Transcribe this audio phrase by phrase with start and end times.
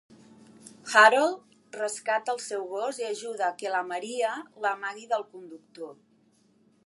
[1.01, 4.33] Harold rescata el seu gos i ajuda a que Maria
[4.65, 5.95] l'amagui del conductor.